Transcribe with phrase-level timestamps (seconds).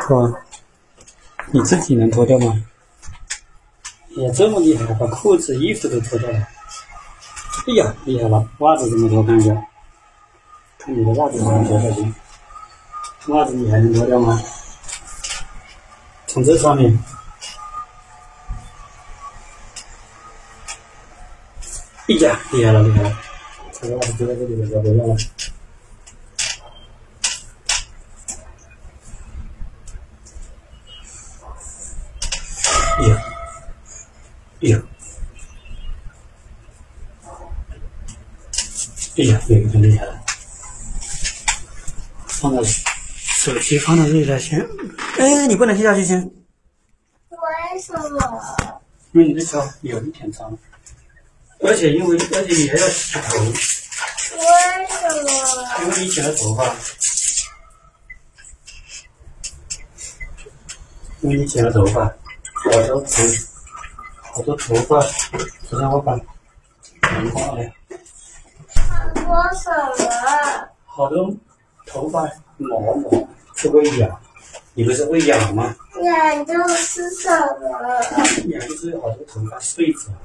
[0.00, 0.40] 脱，
[1.52, 2.64] 你自己能脱掉吗？
[4.16, 6.38] 哎呀，这么厉害，把裤子、衣服都脱掉了。
[6.38, 8.48] 哎呀，厉害了！
[8.58, 9.22] 袜子怎么脱？
[9.22, 9.54] 看一下，
[10.78, 12.12] 看你的袜子怎么脱下去？
[13.32, 14.40] 袜子你还能脱掉吗？
[16.26, 16.98] 从这上面。
[22.08, 23.18] 哎呀，厉害了，厉害了！
[23.72, 25.16] 这个袜子丢在这里了，要不要了？
[32.98, 33.18] 哎呀，哎
[34.60, 34.82] 呀，
[39.18, 40.22] 哎呀，这个很厉害了。
[42.26, 44.60] 放到手机放到这里来先。
[45.18, 46.22] 哎，你不能踢下去先，
[47.30, 48.56] 为什么？
[49.12, 50.58] 因为你的脚有一点脏，
[51.60, 53.52] 而且因为而且你还要洗头，为
[54.88, 55.30] 什么？
[55.82, 56.74] 因为你剪了头发，
[61.20, 63.22] 因为你剪了头发，好多头
[64.36, 65.00] 好多头发，
[65.66, 66.22] 昨天我把头
[67.32, 67.64] 发了，
[69.14, 69.70] 说什
[70.04, 70.10] 么？
[70.84, 71.34] 好多
[71.86, 72.92] 头发毛毛
[73.54, 74.20] 是会痒，
[74.74, 75.74] 你不是会痒吗？
[76.02, 77.30] 痒就是什
[77.62, 77.70] 么？
[78.48, 80.10] 痒就是有好多头发碎子。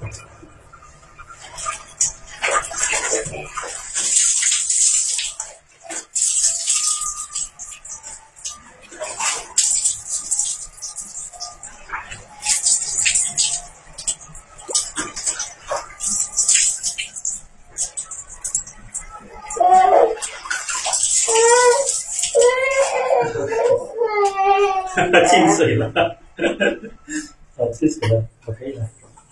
[25.30, 25.88] 进水了，
[27.58, 28.86] 哦，进水了，我可以了，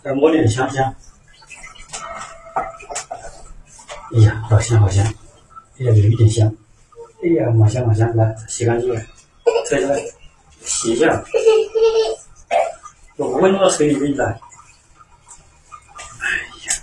[0.03, 0.95] 再抹点香香。
[4.15, 6.47] 哎呀，好香好香，哎呀，有一点香，
[7.23, 9.01] 哎呀，蛮香蛮香，来洗干净了，
[9.67, 10.01] 推出来
[10.63, 11.23] 洗一下，
[13.17, 14.25] 用温热水里面来。
[14.25, 14.31] 哎
[16.65, 16.73] 呀，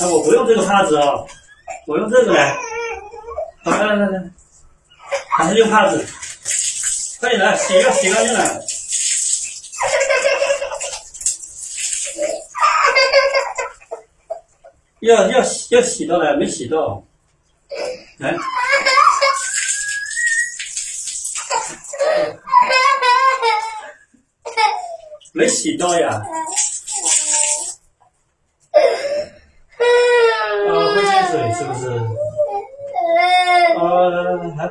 [0.00, 1.26] 那我不用这个帕子哦，
[1.86, 2.56] 我用这个来。
[3.62, 4.30] 好，来来来来，
[5.28, 6.06] 还是用帕子，
[7.20, 8.62] 快点来，洗个洗干净了。
[15.00, 17.02] 要要洗要洗到了，没洗到，
[18.18, 18.34] 来，
[25.34, 26.08] 没洗到呀。
[26.10, 26.22] 啊，
[30.94, 31.84] 会进水是不是？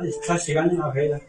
[0.00, 1.18] 来，还得它洗干净了，可以了。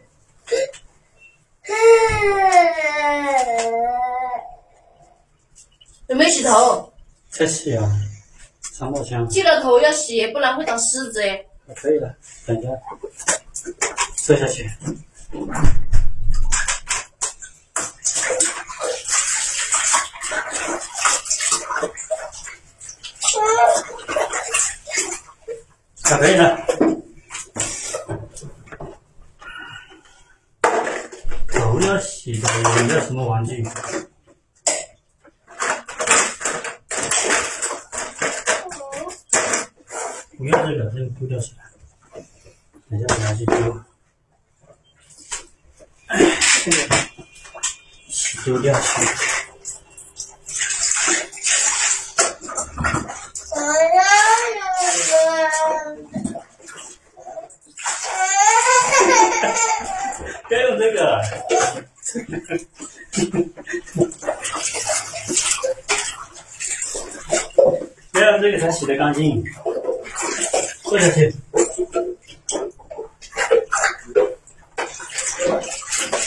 [6.08, 6.92] 有没有洗头？
[7.30, 7.88] 再洗啊，
[8.60, 9.26] 三毛枪。
[9.28, 11.44] 记得头要洗，不然会长虱子哎。
[11.76, 12.14] 可以了，
[12.46, 12.68] 等一下，
[14.16, 14.70] 坐下去。
[26.04, 26.58] 啊，可以了。
[31.92, 32.48] 头要洗的，
[32.78, 33.62] 有没有什么玩具？
[40.38, 41.64] 不要这个，这个丢掉起来。
[42.88, 43.54] 等一下拿去丢。
[46.06, 46.18] 哎，
[46.64, 46.78] 这个
[48.44, 48.86] 丢掉去。
[53.50, 54.02] 我要
[54.56, 54.64] 有
[55.08, 55.12] 个。
[60.48, 61.22] 该用这个。
[68.12, 69.44] 不要这个才洗得干净。
[70.84, 71.34] 坐下去。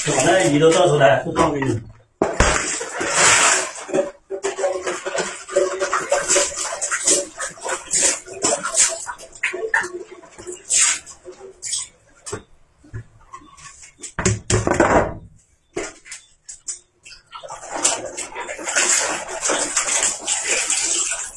[0.08, 1.82] 把那鱼都倒出来，都放给你。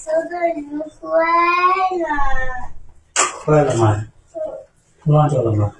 [0.04, 0.86] 这个鱼坏
[1.98, 2.04] 了。
[3.44, 4.04] 坏了吗？
[5.12, 5.72] 烂掉了吗？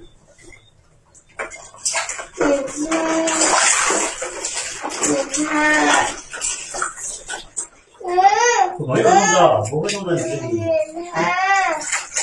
[2.33, 2.89] 姐姐，
[5.01, 5.37] 姐姐，
[8.05, 8.09] 嗯，
[8.79, 10.47] 我没有弄到，不会弄到你这里。
[10.95, 11.23] 你看，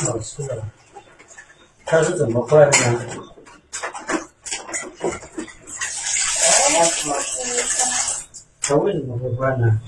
[0.07, 0.63] 好吃的。
[1.85, 3.01] 它是怎么坏的呢？
[8.63, 9.81] 它为什么会坏呢？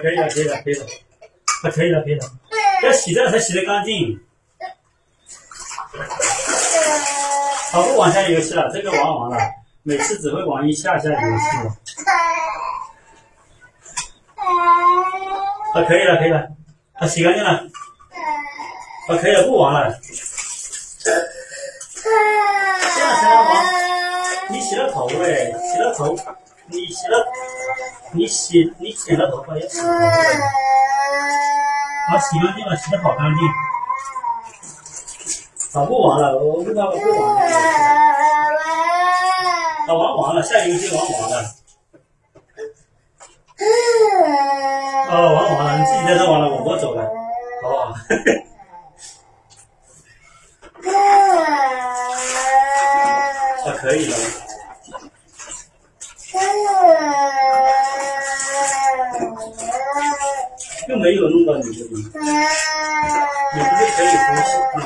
[0.00, 0.84] 可以了，可以了，可以了，
[1.62, 2.26] 啊，可以了，可以了，
[2.82, 4.20] 要洗这个才洗得干净。
[7.72, 9.38] 好，不玩下游戏了，这个玩完了，
[9.82, 11.76] 每次只会玩一下下游戏了。
[15.74, 16.48] 啊，可以了，可以了，
[16.94, 19.96] 啊，洗干净了，啊，可以了，不玩了。
[21.04, 21.10] 这
[23.00, 23.64] 样才能玩。
[24.48, 26.16] 你洗了头哎，洗了头，
[26.66, 27.24] 你洗了，
[28.12, 29.94] 你洗你剪了头发也洗头发。
[32.10, 33.38] 好，洗干净了，洗的好干净。
[35.70, 37.50] 早，不玩了，我问他，我不玩了。
[39.86, 41.36] 早，玩完了，下游戏玩完了。
[45.08, 47.02] 啊，玩完了，你自己在这玩了，我我走了，
[47.62, 47.82] 好不好？
[53.66, 54.16] 啊，可以了。
[60.88, 62.18] 又没有弄到你这里，你不
[63.56, 64.80] 也不是可以呼吸吗？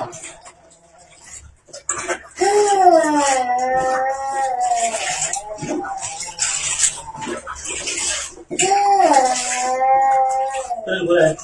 [10.85, 11.35] 不能过来，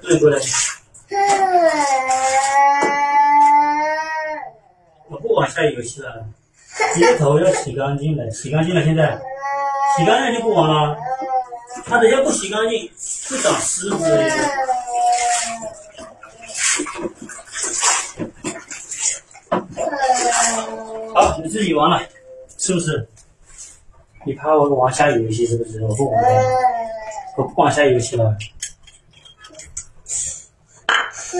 [0.00, 0.34] 不能过来，
[5.08, 6.24] 我不玩下游戏了。
[6.96, 9.20] 你的头要洗干净了，洗干净了，现在
[9.96, 10.96] 洗干净就不玩了。
[11.86, 12.90] 它等下不洗干净，
[13.30, 14.04] 会长虱子。
[21.14, 22.00] 好，你自己玩了，
[22.58, 23.08] 是不是？
[24.26, 25.82] 你怕我玩下游戏是不是？
[25.82, 26.28] 我不玩了，
[27.36, 28.36] 我不玩下游戏了。
[31.12, 31.38] 是。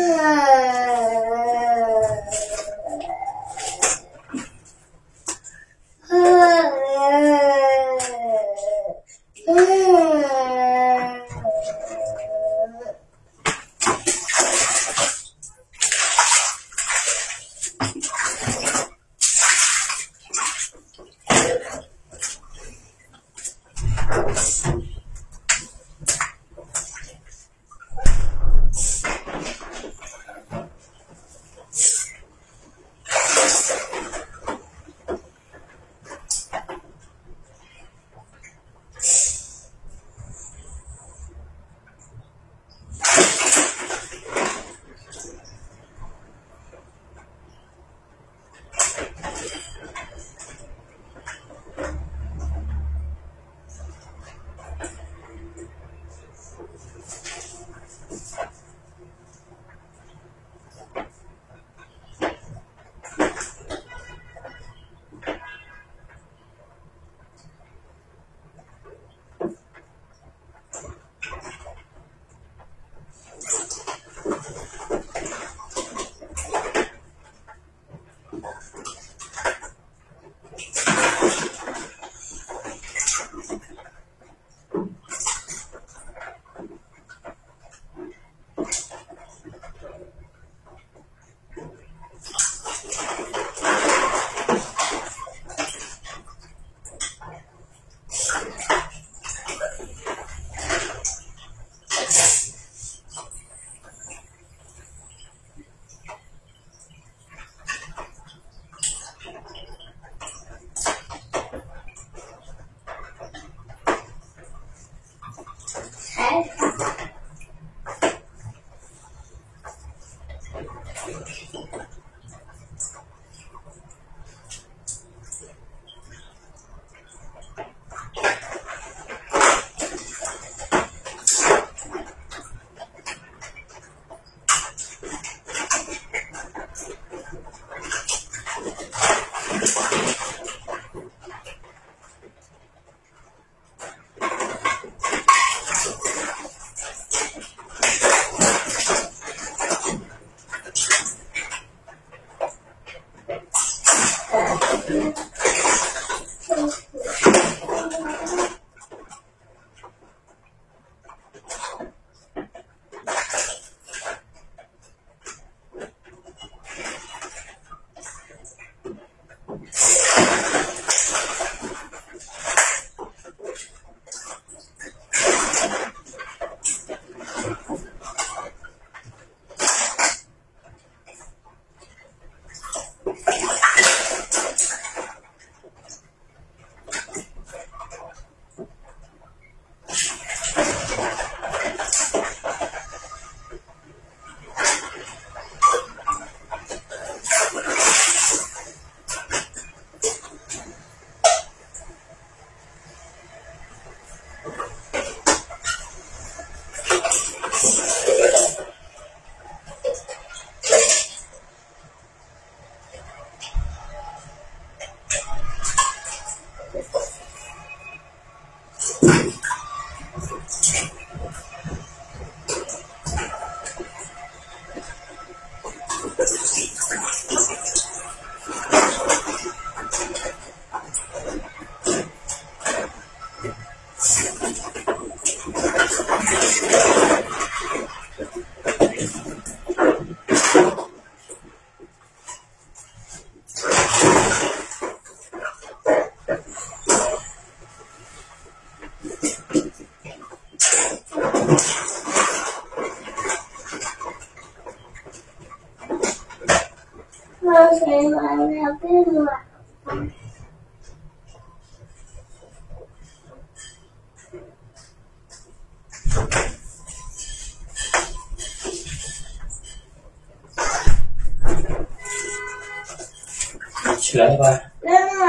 [274.08, 274.44] 起来了吧？
[274.80, 275.26] 温暖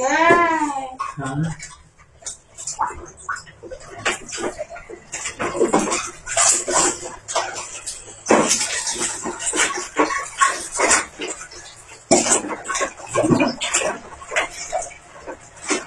[0.00, 0.06] 了。
[1.24, 1.77] 啊。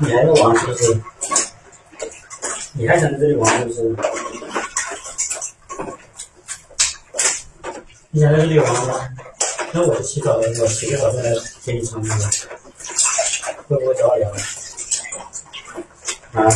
[0.03, 0.99] 你还在玩是不是？
[2.73, 3.95] 你还想在这里玩是不是？
[8.09, 9.09] 你想在这里玩吗？
[9.71, 11.31] 那我洗澡了，我洗个澡再来
[11.63, 12.09] 给你唱歌，
[13.67, 14.31] 会不会着凉？
[16.33, 16.49] 啊？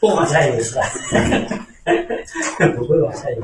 [0.00, 0.82] 不玩下游戏了，
[2.76, 3.42] 不会玩下游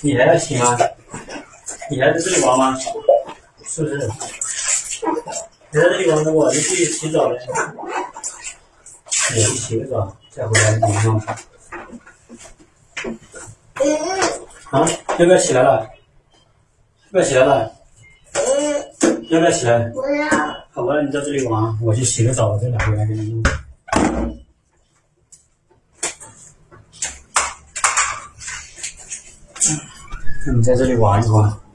[0.00, 0.78] 你还要洗吗？
[1.90, 2.78] 你还在这里玩吗？
[3.64, 4.10] 是不是？
[5.70, 7.38] 你在这里玩的，我就去洗澡了。
[9.34, 11.18] 你去洗个澡，再回来给你弄
[14.70, 14.88] 啊，
[15.18, 15.88] 要不要起来了？
[17.10, 17.72] 要不要起来了？
[18.34, 19.78] 嗯，要不要起来？
[19.90, 20.28] 不要。
[20.72, 23.42] 好吧，你在这里玩，我去洗个澡，再拿回来给你弄。
[30.52, 31.67] 你在这里玩一玩。